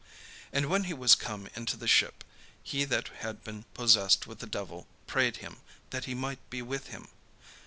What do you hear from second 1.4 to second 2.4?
into the ship,